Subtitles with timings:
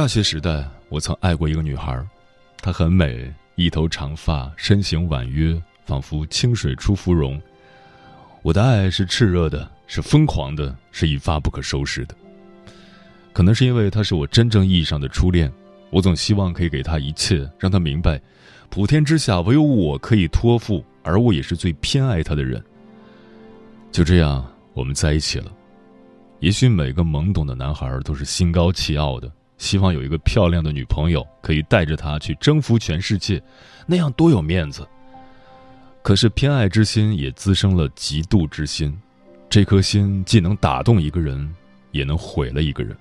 [0.00, 2.02] 大学时代，我曾爱过一个女孩，
[2.62, 7.38] 她很美，一头长发，身形婉约，仿佛清水出芙蓉。
[8.40, 12.14] 我的爱是炽热的，是疯狂的，是一发不可收拾的。
[13.34, 15.52] 可能是因为她是我真正意义上的初恋，
[15.90, 18.18] 我总希望可以给她一切，让她明白，
[18.70, 22.64] 普天之下唯有我可以托付，而我也是最偏爱她的人。
[23.92, 25.52] 就这样，我们在一起了。
[26.38, 29.30] 也许每个懵懂的男孩都是心高气傲的。
[29.60, 33.40] 希望有一个漂亮的女朋友，可以带着他去征服全世界，
[33.86, 34.88] 那样多有面子。
[36.02, 38.98] 可是偏爱之心也滋生了嫉妒之心，
[39.50, 41.54] 这颗心既能打动一个人，
[41.92, 42.96] 也能毁了一个人。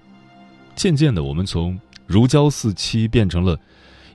[0.76, 3.58] 渐渐的，我们从如胶似漆变成了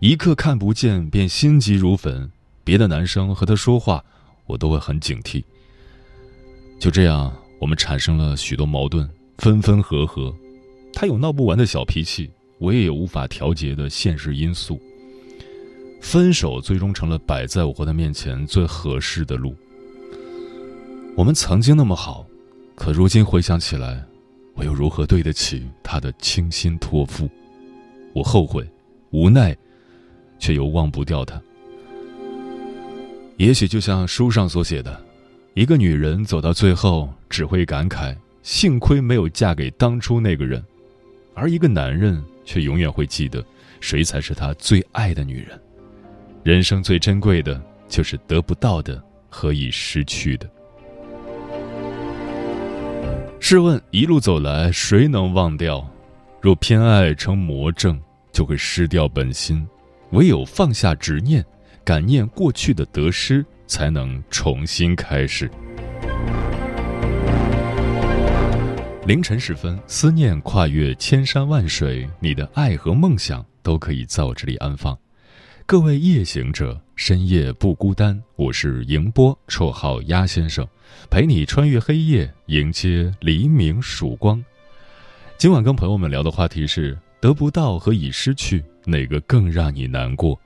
[0.00, 2.30] 一刻看不见便心急如焚。
[2.62, 4.04] 别的男生和他说话，
[4.44, 5.42] 我都会很警惕。
[6.78, 9.08] 就这样，我们产生了许多矛盾，
[9.38, 10.34] 分分合合。
[10.94, 14.80] 他有闹不完的小脾气，我也有无法调节的现实因素。
[16.00, 19.54] 分手最终成了摆在我和他面前最合适的路。
[21.16, 22.26] 我们曾经那么好，
[22.74, 24.04] 可如今回想起来，
[24.54, 27.28] 我又如何对得起他的倾心托付？
[28.12, 28.68] 我后悔、
[29.10, 29.56] 无奈，
[30.38, 31.40] 却又忘不掉他。
[33.36, 35.02] 也许就像书上所写的，
[35.54, 40.62] 一个女人走到最后，只会感慨：幸亏没有嫁给当初那个人。
[41.34, 43.44] 而一个男人却永远会记得，
[43.80, 45.60] 谁才是他最爱的女人。
[46.42, 50.48] 人生最珍贵的就是得不到的和已失去的。
[53.40, 55.86] 试问一路走来，谁能忘掉？
[56.40, 57.98] 若偏爱成魔怔，
[58.32, 59.66] 就会失掉本心。
[60.10, 61.44] 唯有放下执念，
[61.82, 65.50] 感念过去的得失，才能重新开始。
[69.06, 74.98] 凌晨时分，思念跨越千山万水，你的爱和梦想都可以在我这里安放。
[75.66, 78.18] 各位夜行者，深夜不孤单。
[78.36, 80.66] 我是迎波，绰号鸭先生，
[81.10, 84.42] 陪你穿越黑夜，迎接黎明曙光。
[85.36, 90.40] 今晚跟朋友们聊的话题是：得不到和已失去，哪个更让你难过？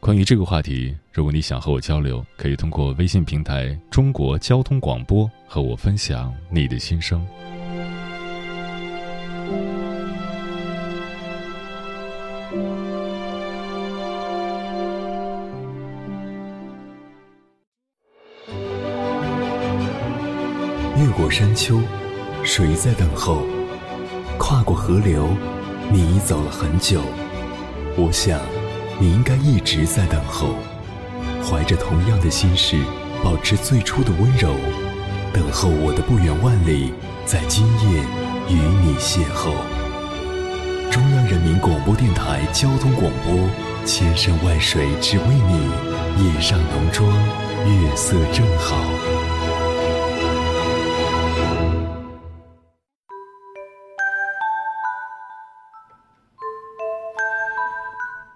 [0.00, 7.24] 关于这个话题，如果你想和我交流，可以通过微信平台“中国交通广播”和我分享你的心声。
[20.96, 21.80] 越过山丘，
[22.44, 23.42] 谁在等候？
[24.38, 25.28] 跨过河流，
[25.90, 27.00] 你已走了很久。
[27.96, 28.40] 我想，
[28.98, 30.54] 你应该一直在等候，
[31.42, 32.76] 怀着同样的心事，
[33.22, 34.54] 保持最初的温柔，
[35.32, 36.92] 等候我的不远万里，
[37.24, 38.04] 在今夜
[38.48, 39.54] 与你邂逅。
[40.90, 43.48] 中央人民广播电台交通广播，
[43.86, 47.10] 千山万水只为你，夜上浓妆，
[47.66, 48.76] 月色正好。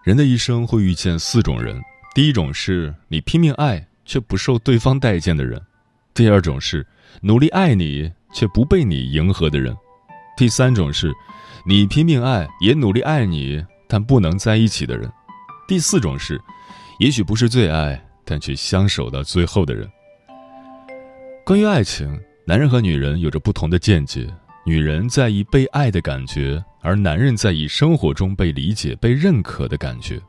[0.02, 1.82] 人的一生会遇见四种人：
[2.14, 5.61] 第一种是你拼命爱却不受对方待见的人；
[6.14, 6.87] 第二种是
[7.20, 9.75] 努力爱你却不被你迎合的人；
[10.37, 11.12] 第三种是
[11.65, 15.09] 你拼命爱也努力爱你但不能在一起的人；
[15.67, 16.41] 第四种是
[16.99, 19.88] 也许不是最爱但却相守到最后的人。
[21.44, 24.29] 关于爱情，男人和女人有着不同的见解。
[24.67, 30.21] 女人在意被爱的感觉，而男人在意生活中被理解、被认可的感觉，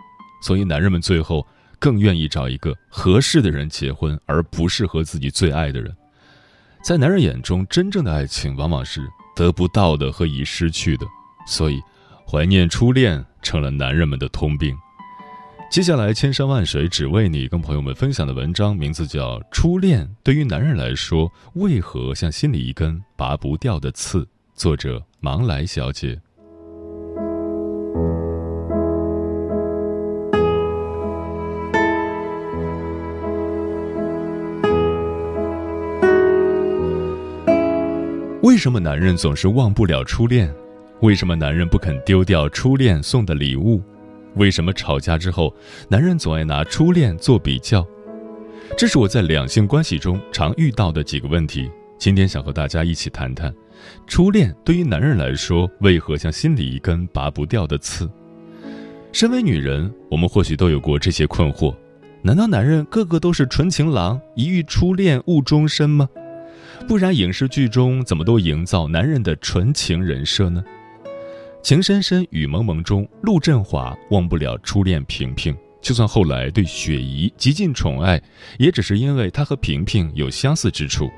[0.43, 1.45] 所以男人们最后
[1.79, 5.91] 更愿意找一个合适的人结婚，而不是和自己最爱的人。
[6.83, 9.01] 在男人眼中，真正的爱情往往是
[9.37, 11.05] 得不到的和已失去的，
[11.45, 11.79] 所以
[12.27, 14.75] 怀念初恋成了男人们的通病。
[15.69, 24.23] 接下来，千山万水只为你，跟朋友们分享的文章名字叫《初恋对于男人来说为何像心里一根拔不掉的刺》，
[24.55, 26.19] 作者芒来小姐。
[38.57, 40.51] 为什么男人总是忘不了初恋？
[41.01, 43.79] 为什么男人不肯丢掉初恋送的礼物？
[44.33, 45.55] 为什么吵架之后，
[45.87, 47.85] 男人总爱拿初恋做比较？
[48.75, 51.69] 这是我在两性关系中常遇到的几个问题。
[51.99, 53.53] 今天想和大家一起谈谈，
[54.07, 58.09] 初恋对于男人来说为何像心里一根拔不掉的刺？
[59.11, 61.75] 身为女人，我们或许都有过这些困惑：
[62.23, 66.09] 难道男人个个都是纯情郎，一遇初恋误终身吗？
[66.87, 70.63] 不然影视剧中怎么都营造男人的纯情人设呢？
[71.61, 78.21] 《情深深雨蒙蒙中，陆振华忘不了初恋萍萍，就算后来对雪姨极尽宠爱，
[78.57, 81.07] 也只是因为他和萍萍有相似之处。《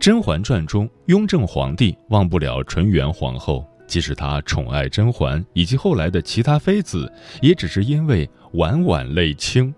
[0.00, 9.72] 甄嬛传》中，雍正皇帝忘不了纯元皇后，即使他宠爱甄嬛以及后来的其他妃子，也只是因为婉婉泪清。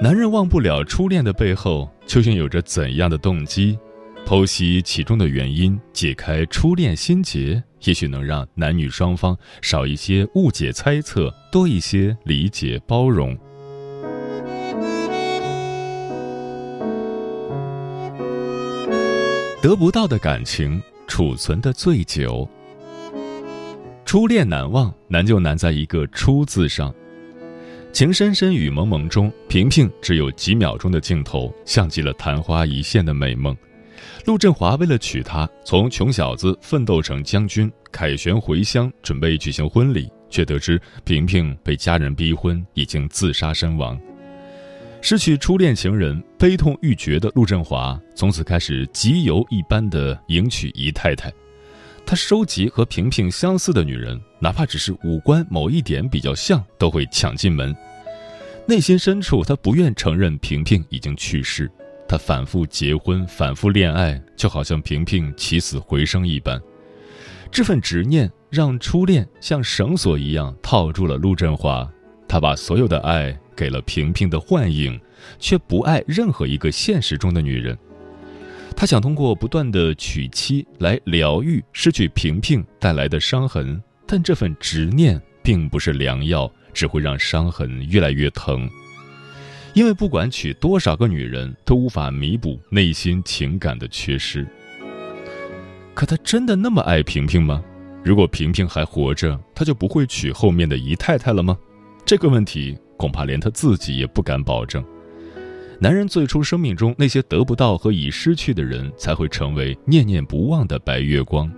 [0.00, 3.76] 男人忘不了初恋的背后，究竟有着怎样的动机？
[4.24, 13.36] 剖析其中的原因，解开初恋心结，也许能让男女双方少一些误解猜测，多一些理解包容。
[19.60, 22.48] 得不到的感情储存的最久，
[24.04, 26.94] 初恋难忘，难就难在一个“初”字上。
[27.98, 33.56] 情深深雨蒙蒙中，萍萍只有几秒钟的镜头，像极了昙花一现的美梦。
[34.24, 44.00] 陆振华为了娶她，从穷小子奋斗成将军，凯旋回乡，准备举行婚礼，却得知萍萍被家人逼婚，已经自杀身亡。
[45.02, 51.32] 失去初恋情人，悲痛欲绝的陆振华，从此开始集邮一般的迎娶姨太太。
[52.08, 57.76] 他收集和萍萍相似的女人，哪怕只是五官某一点比较像，都会抢进门。
[58.66, 61.70] 内心深处，他不愿承认萍萍已经去世。
[62.08, 66.58] 他反复结婚，反复恋爱，就好像萍萍起死回生一般。
[67.50, 71.86] 这份执念让初恋像绳索一样套住了陆振华。
[72.26, 74.98] 他把所有的爱给了萍萍的幻影，
[75.38, 77.78] 却不爱任何一个现实中的女人。
[78.80, 88.70] 他想通过不断的娶妻来疗愈失去萍萍带来的伤痕，但这份执念并不是良药，只会让伤痕越来越疼。
[89.74, 94.46] 因为不管娶多少个女人，都无法弥补内心情感的缺失。
[95.92, 97.60] 可他真的那么爱萍萍吗？
[98.04, 101.58] 如果萍萍还活着，他就不会娶后面的姨太太了吗？
[102.06, 104.84] 这个问题恐怕连他自己也不敢保证。
[105.80, 111.48] 男人最初生命中那些得不到和已失去的人，才会成为念念不忘的白月光。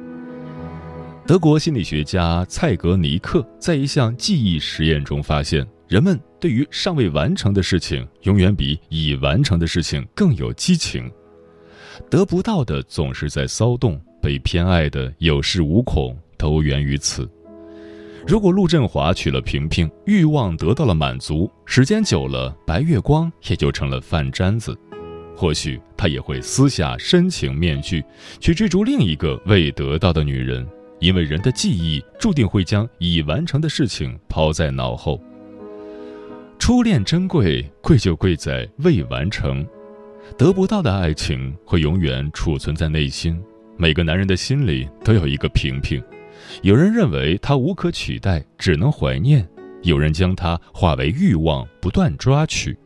[1.26, 5.66] 德国心理学家蔡格尼克在一项记忆实验中发现。
[5.88, 11.10] 人们对于尚未完成的事情，永远比已完成的事情更有激情。
[12.08, 17.28] 得不到的总是在骚动，被偏爱的有恃无恐，都源于此。
[18.26, 24.76] 如果陆振华娶了萍萍，欲望得到了满足，时间久了，白月光也就成了饭粘子。
[25.34, 28.04] 或许他也会撕下深情面具，
[28.38, 30.66] 去追逐另一个未得到的女人，
[30.98, 35.18] 因为人的记忆注定会将已完成的事情抛在脑后。
[36.58, 39.66] 初恋珍贵，贵就贵在未完成，
[40.36, 43.40] 得不到的爱情会永远储存在内心。
[43.78, 46.02] 每个男人的心里都有一个萍萍，
[46.62, 49.42] 有人认为它无可取代，只能怀念；
[49.82, 52.76] 有人将它化为欲望，不断抓取。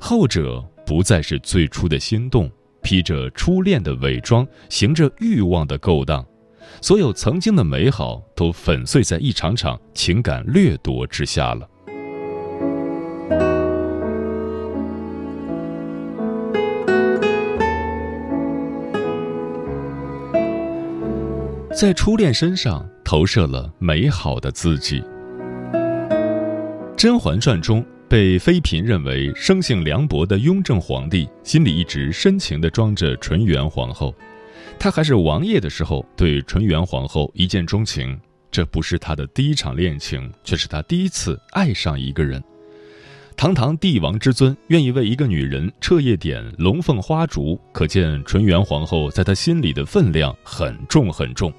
[0.00, 2.50] 后者不再是最初的心动，
[2.82, 6.24] 披着初恋的伪装，行着欲望的勾当，
[6.80, 11.68] 所有曾经的美好都粉碎在一场场情感掠夺之下了。
[21.80, 25.00] 在初恋身上投射了美好的自己。
[26.96, 34.12] 《甄嬛传》中被妃嫔认为生性凉薄的雍正皇帝，心里一直深情地装着纯元皇后。
[34.76, 38.18] 他还是王爷的时候，对纯元皇后一见钟情。
[38.50, 42.42] 这不是他的第一场恋情，却是他第一次爱上一个人。
[43.36, 51.52] 堂堂帝王之尊，愿意为一个女人彻夜点龙凤花烛，可见纯元皇后在他心里的分量很重很重。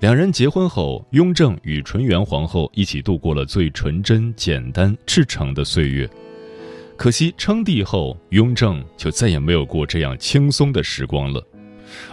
[0.00, 6.08] 两人结婚后，雍正与纯元皇后一起度过了最纯真、简单、赤诚的岁月。
[6.96, 11.42] 可惜称帝后，雍正就再也没有过这样轻松的时光了。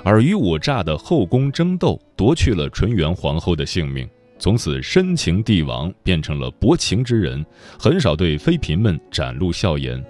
[0.04, 4.08] 尔虞我诈的后宫争斗夺去了纯元皇后的性命，
[4.40, 7.44] 从此深情帝王变成了薄情之人，
[7.80, 10.02] 很少对妃嫔们展露笑颜。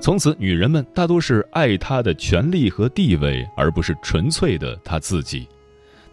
[0.00, 5.46] 从此，女人们大多是爱他的权力和地位，而不是纯粹的他自己。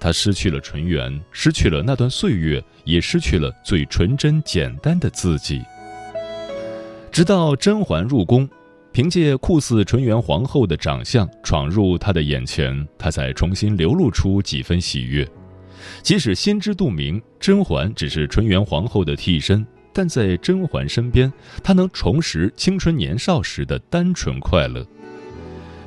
[0.01, 5.62] 他失去了纯元，失去了那段岁月，也失去了最纯真简单的自己。
[7.10, 8.50] 直到甄嬛入宫。
[8.93, 15.25] 凭借酷似纯元皇后的长相闯入他的眼前，他才重新流露出几分喜悦。
[16.03, 21.31] 即使心知肚明，甄嬛只是纯元皇后的替身，但在甄嬛身边，
[21.63, 24.86] 他能重拾青春年少时的单纯快乐。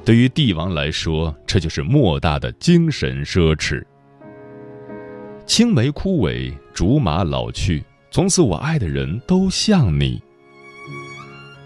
[0.03, 3.85] 对于帝王来说，这就是莫大的精神奢侈。
[5.47, 10.21] 青梅枯萎，竹马老去，从此我爱的人都像你。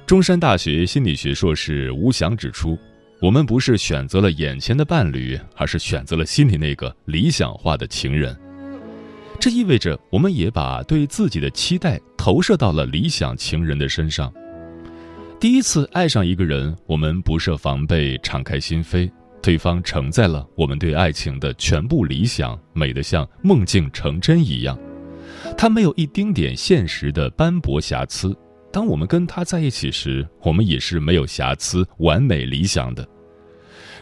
[0.04, 2.76] 中山大学心理学硕士吴翔指出，
[3.20, 8.37] 我们不是选择了眼前的伴侣，而是选择了心里那个理想化的情人。
[9.38, 14.32] 这意味着，我们也把对自己的期待投射到了理想情人的身上。
[15.38, 19.08] 第一次爱上一个人，我们不设防备，敞开心扉，
[19.40, 24.78] 对方承载了我们对爱情的全部理想，美得像梦境成真一样。
[25.57, 28.37] 他没有一丁点现实的斑驳瑕疵。
[28.71, 33.07] 当我们跟他在一起时，我们也是没有瑕疵、完美、理想的。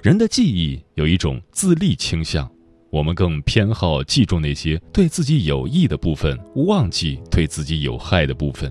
[0.02, 2.50] 人的记忆有一种自立倾向，
[2.90, 8.70] 我们更偏好记住那些对自己有益的部分，忘记对自己有害的部分。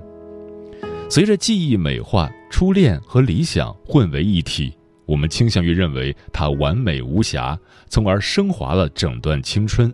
[1.09, 4.73] 随着记忆美化，初恋和理想混为一体，
[5.05, 7.57] 我们倾向于认为它完美无瑕，
[7.87, 9.93] 从而升华了整段青春，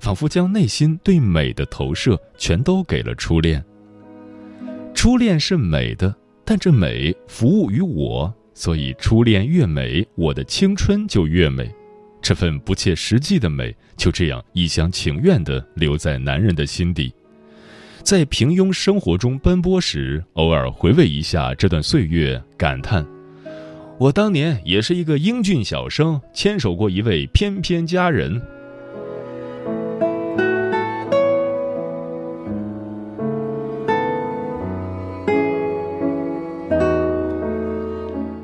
[0.00, 3.64] 仿佛将内心对美的投射全都给了初恋。
[4.94, 6.14] 初恋是美的，
[6.44, 11.68] 但这美服务于我，所以初恋越美，我的青春就越美。
[12.20, 17.12] 这份不切实际的美，就这样一厢情愿地留在男人的心底。
[18.04, 23.04] 在平庸生活中奔波时，偶尔回味一下这段岁月，感叹：
[24.02, 28.42] 我当年也是一个英俊小生，牵手过一位翩翩佳人。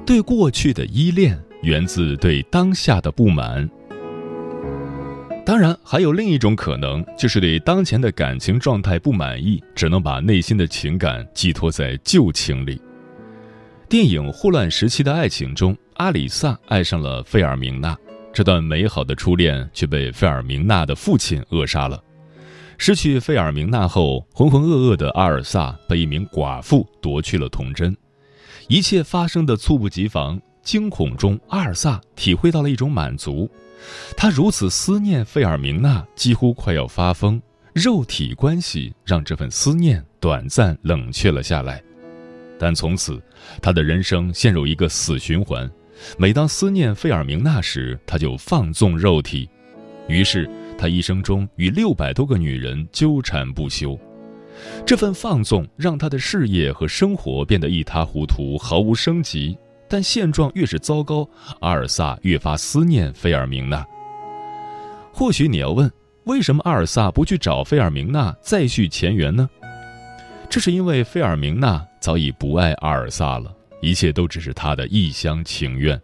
[0.07, 3.69] 对过去的依恋源自对当下的不满，
[5.45, 12.81] 当然还有另一种可能，就是对当前的感情状态不满意，只能把内心的情感寄托在旧情里。
[13.89, 17.97] 电影《霍乱时期的爱情》中，阿里萨爱上了费尔明娜，
[18.35, 21.99] 这段美好的初恋却被费尔明娜的父亲扼杀了。
[22.77, 27.97] 失去费尔明娜后，浑浑噩噩的阿尔萨被一名寡妇夺去了童真。
[28.69, 33.51] 一切发生的猝不及防，惊恐中，阿尔萨体会到了一种满足。
[34.19, 37.41] 他如此思念费尔明娜，几乎快要发疯。
[37.73, 41.83] 肉体关系让这份思念短暂冷却了下来，
[42.59, 43.23] 但从此，
[43.63, 45.71] 他的人生陷入一个死循环。
[46.17, 49.49] 每当思念费尔明娜时，他就放纵肉体。
[50.09, 53.99] 于是，他一生中与六百多个女人纠缠不休。
[54.85, 59.57] 这份放纵让他的事业和生活变得一塌糊涂，毫无生机。
[59.89, 61.29] 但现状越是糟糕，
[61.61, 63.87] 阿尔萨越发思念费尔明娜。
[65.13, 65.91] 或许你要问，
[66.25, 69.49] 为什么阿尔萨不去找费尔明娜再续前缘呢？
[70.51, 76.01] 这是因为费尔明娜早已不爱阿尔萨了，一切都只是他的一厢情愿。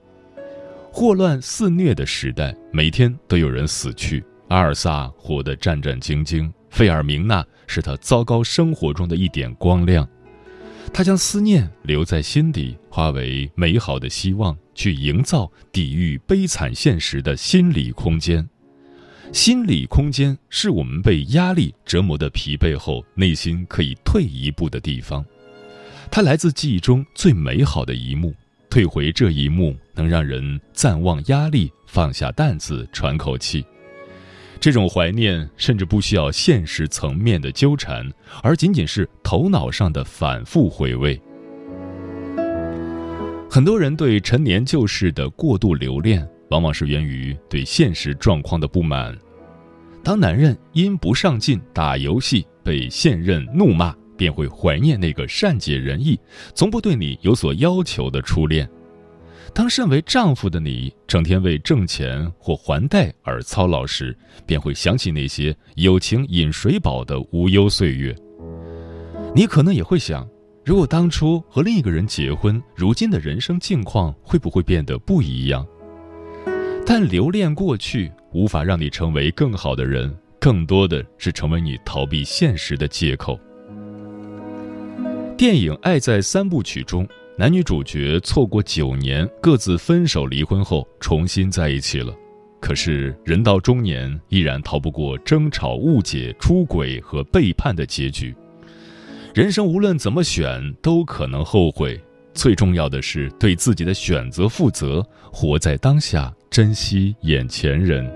[0.93, 6.53] 霍乱肆虐的时代，每天都有人死去，阿尔萨活得战战兢兢。
[6.69, 10.07] 费尔明娜是他糟糕生活中的一点光亮，
[10.93, 18.49] 他将思念留在心底，化为美好的希望，去营造抵御悲惨现实的心理空间。
[19.33, 25.25] 心理空间是我们被压力折磨的疲惫后，内心可以退一步的地方。
[26.11, 28.33] 它来自记忆中最美好的一幕，
[28.71, 33.65] 退回这一幕，能让人暂忘压力，放下担子，喘口气。
[34.61, 38.09] 这种怀念甚至不需要现实层面的纠缠，
[38.43, 41.21] 而仅仅是头脑上的反复回味。
[43.51, 49.13] 很多人对陈年旧事的过度留恋，往往是源于对现实状况的不满。
[50.05, 56.17] 当男人因不上进打游戏被现任怒骂，便会怀念那个善解人意、
[56.55, 58.71] 从不对你有所要求的初恋。
[59.53, 68.15] 当身为丈夫的你整天为挣钱或还贷而操劳时，便会想起那些友情饮水饱的无忧岁月。
[69.35, 70.25] 你可能也会想，
[70.65, 75.67] 如果当初和另一个人结婚，如今的人生境况会不会变得不一样？
[76.87, 83.39] 但留恋过去无法让你成为更好的人，更多的是成为你逃避现实的借口。
[85.37, 87.07] 电影《爱在三部曲》中。
[87.37, 92.15] 男女主角错过九年，各自分手离婚后重新在一起了。
[92.61, 98.33] 可是人到中年，依然逃不过争吵、误解、出轨和背叛的结局。
[99.35, 102.01] 人生无论怎么选，都可能后悔。
[102.35, 108.09] 最重要的是对自己的选择负责，活在当下，珍惜眼前人。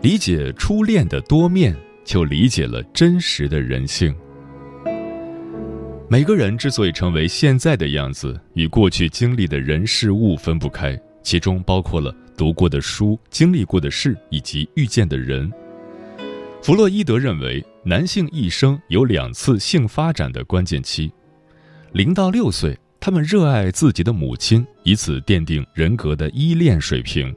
[0.00, 4.16] 理解初恋的多面，就理解了真实的人性。
[6.08, 15.52] 每个人之所以成为现在的样子，与过去经历的人事物分不开，其中包括了读过的书、经历过的事以及遇见的人。
[16.62, 21.10] 弗洛伊德认为，男性一生有两次性发展的关键期：
[21.92, 27.34] 零到六岁，他们热爱自己的母亲，以此奠定人格的依恋水平。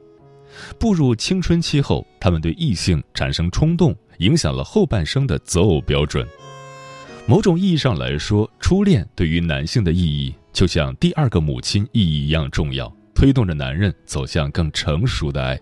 [0.78, 6.26] 步入青春期后，他们对异性产生冲动，影响了后半生的择偶标准。
[7.24, 15.58] 某种意义上来说，初恋对于男性的意义，就像第二个母亲意义一样重要，推动着男人走向更成熟的爱。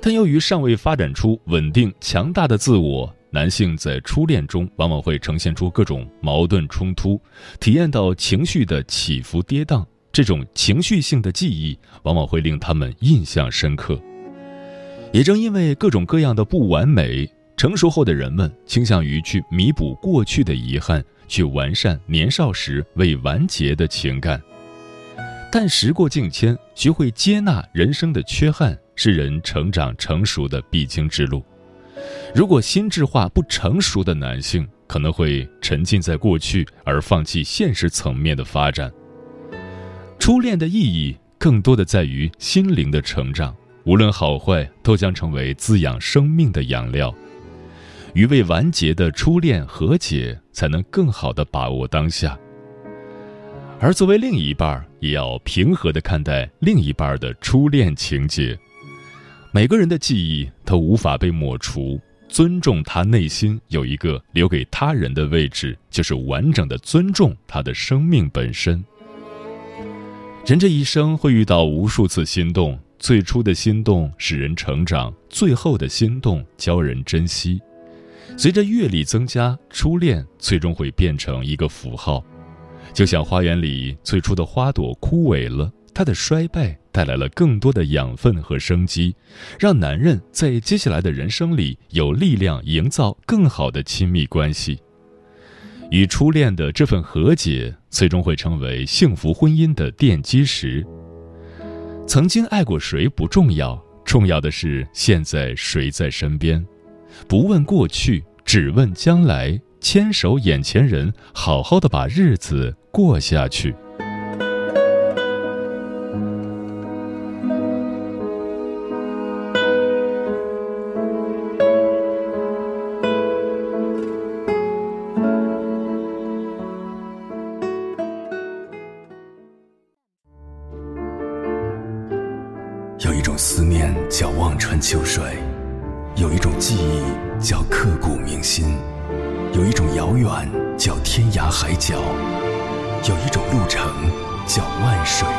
[0.00, 7.20] 但由于尚未发展出稳定强大的自我，男性在初恋中往往会呈现出各种矛盾冲突，
[7.58, 9.84] 体验到情绪的起伏跌宕。
[10.10, 14.00] 这种情绪性的记忆往往会令他们印象深刻。
[15.12, 24.40] 也正因为各种各样的不完美，成熟后的人们倾向于去弥补过去的遗憾，去完善年少时未完结的情感。
[25.50, 31.40] 但时过境迁，学会接纳人生的缺憾，是人成长成熟的必经之路。
[32.34, 38.92] 如果心智化不成熟的男性，可能会沉浸在过去，而放弃现实层面的发展。
[40.18, 47.14] 初恋的意义更多的在于心灵的成长，无论好坏，都将成为滋养生命的养料。
[48.14, 52.36] 与未完结的初恋和解，才能更好的把握当下。
[53.78, 58.58] 而作为另一半，也要平和的看待另一半的初恋情节。
[59.50, 68.84] 每个人的记忆都无法被抹除，尊重他内心有一个留给他人的位置，就是完整的尊重他的生命本身。
[70.44, 77.60] 人这一生会遇到无数次心动，最初的心动使人成长，最后的心动教人珍惜。
[78.36, 82.22] 随着阅历增加，初恋最终会变成一个符号，
[82.92, 89.14] 就像花园里最初的花朵枯萎了，它的衰败带来了更多的养分和生机，
[89.56, 94.80] 让男人在接下来的人生里有力量营造更好的亲密关系。
[95.92, 100.84] 与初恋的这份和解，最终会成为幸福婚姻的奠基石。
[102.04, 106.66] 曾经爱过谁不重要，重要的是现在谁在身边。
[107.28, 109.56] 不问过去，只问将来。
[109.80, 113.72] 牵手眼前人，好好的把日子过下去。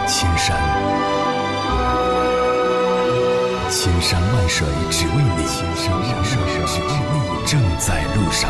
[0.10, 0.58] 千山。
[3.70, 8.50] 千山万水只为你，千山万水只为你，正在路上。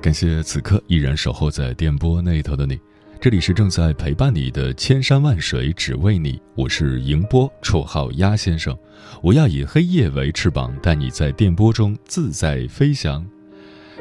[0.00, 2.80] 感谢此刻依然守候在电波那头的你，
[3.22, 8.76] 这里是正在陪伴你的千山万水只为你，我是迎波，绰号鸭先生，
[9.22, 13.24] 我要以黑夜为翅膀，带你在电波中自在飞翔。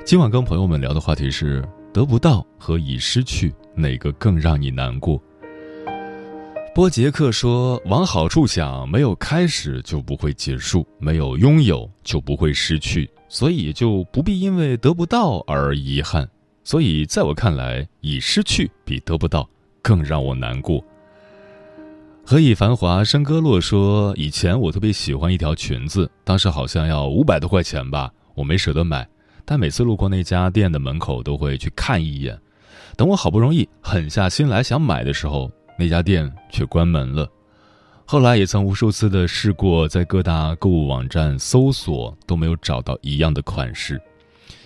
[0.04, 5.22] 今晚跟朋友们聊的话题是：得不到和已失去哪个更让你难过？
[6.74, 16.28] 波杰克说：“往好处想，没有开始就不会结束，没有拥有就不会失去，所以就不必因为得不到而遗憾。
[16.63, 19.50] 所以，在我看来，已失去比得不到
[19.82, 20.84] 更让我难过。”
[22.24, 29.08] 何以繁华笙歌落说：“以前我特别喜欢一条裙子，当时好像要五百多块钱吧，我没舍得买，
[29.43, 32.39] 但每次路过那家店的门口都会去看一眼。
[32.95, 37.28] 等我好不容易狠下心来想买的时候。”那家店却关门了。
[38.06, 44.00] 后来也曾无数次的试过，在各大购物网站搜索，都没有找到一样的款式。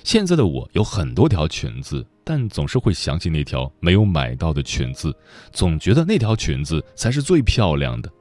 [0.06, 5.12] 现在的我有很多条裙子，但总是会想起那条没有买到的裙子，
[5.52, 8.12] 总觉得那条裙子才是最漂亮的。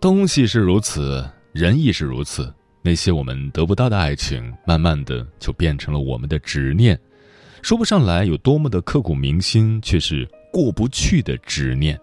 [0.00, 2.50] 东西是如此，人亦是如此。
[2.80, 6.98] 那些我们得不到的爱情，慢慢的就变成了我们的执念，
[7.60, 10.26] 说不上来有多么的刻骨铭心，却是。
[10.50, 12.00] 过不去的执念。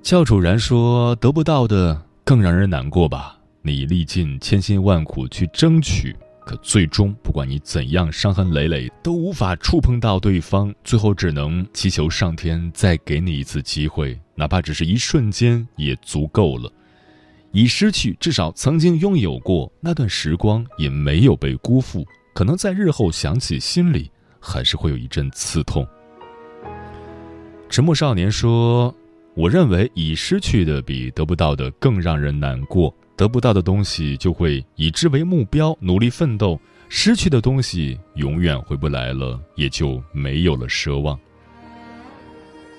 [0.00, 3.38] 教主然说：“得不到的更让人难过吧？
[3.60, 10.74] 你历尽千辛万苦去争取，可最终不管你怎样伤痕累累，都无法触碰到对方。
[10.84, 16.70] 最后只能祈求上天再给你一次机会，哪怕只是一瞬间也足够了。
[17.52, 22.04] 已失去，至少曾经拥有过那段时光，也没有被辜负。
[22.34, 25.86] 可能在日后想起，心里还是会有一阵刺痛。”
[27.70, 28.94] 沉默少年说
[29.34, 32.94] ：“我认为已失去的比得不到的更让人难过。
[33.16, 41.18] 得不到的东西就会以之为目标，努力奋斗；失去的东西永远回不来了，也就没有了奢望。”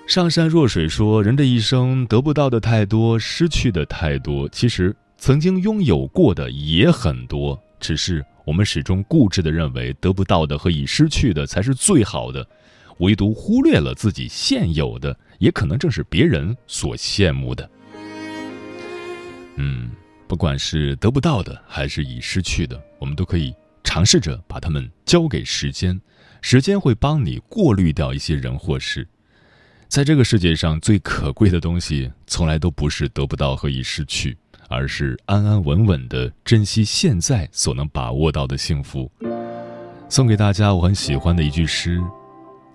[0.08, 4.48] 上善若水说：“人这一生得不到的太多，失去的太多。
[4.50, 12.48] 其实曾经拥有过的也很多，只是我们始终固执的认为得不到的和已失去的才是最好的。”
[13.00, 17.70] 唯独忽略了自己现有的，也可能正是别人所羡慕的。
[19.58, 19.90] 嗯，
[20.28, 26.00] 不管是得不到的，还是已失去的，我们都可以尝试着把它们交给时间，
[26.42, 29.08] 时间会帮你过滤掉一些人或事。
[29.88, 34.36] 在这个世界上最可贵的东西，从来都不是得不到和已失去，
[34.68, 39.10] 而是安安稳稳的珍惜现在所能把握到的幸福。
[40.10, 42.02] 送给大家我很喜欢的一句诗。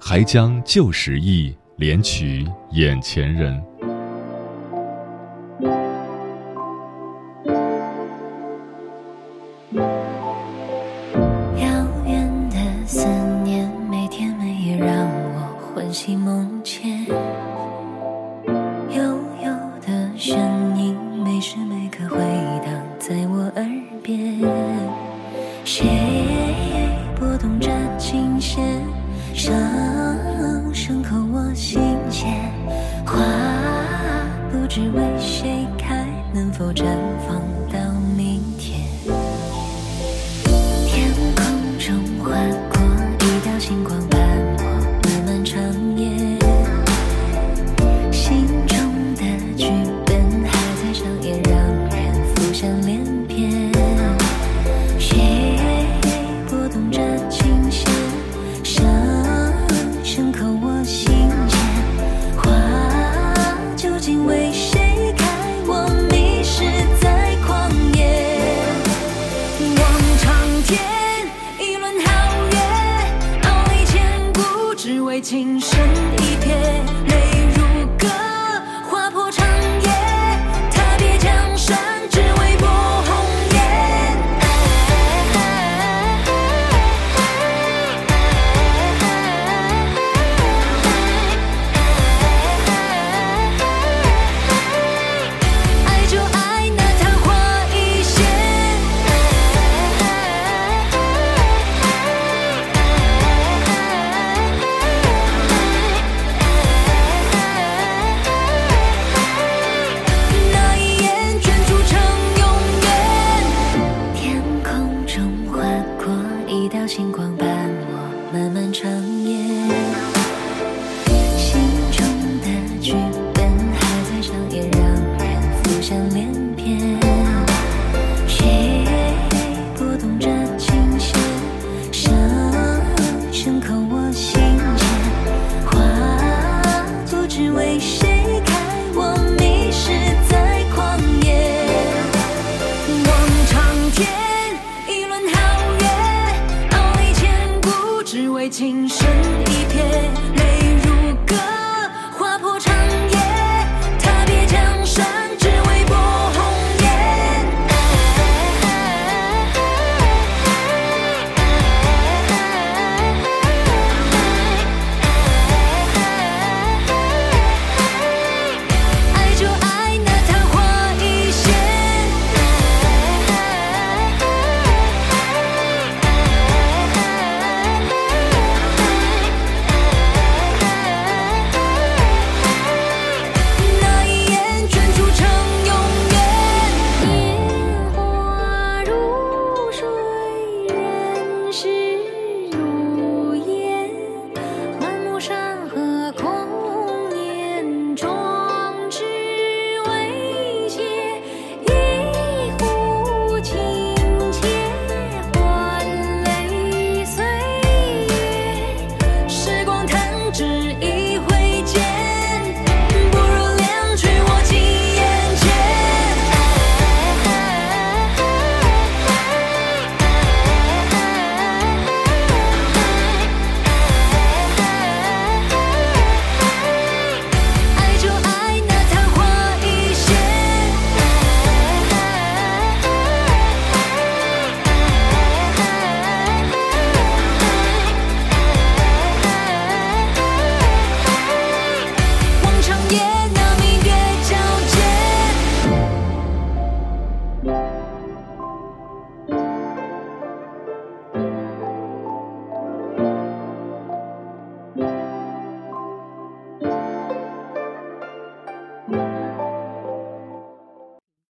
[0.02, 3.62] 还将旧时意，怜取眼前人。